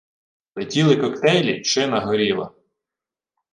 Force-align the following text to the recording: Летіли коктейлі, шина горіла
Летіли 0.55 0.95
коктейлі, 0.95 1.63
шина 1.63 1.99
горіла 1.99 2.51